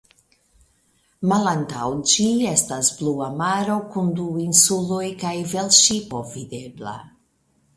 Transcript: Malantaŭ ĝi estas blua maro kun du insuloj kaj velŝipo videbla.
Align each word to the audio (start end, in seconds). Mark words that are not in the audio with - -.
Malantaŭ 1.31 1.89
ĝi 2.11 2.25
estas 2.53 2.89
blua 3.01 3.27
maro 3.43 3.75
kun 3.93 4.09
du 4.21 4.25
insuloj 4.47 5.05
kaj 5.25 5.35
velŝipo 5.53 6.27
videbla. 6.35 6.97